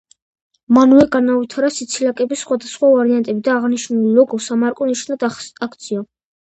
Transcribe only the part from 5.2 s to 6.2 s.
აქცია.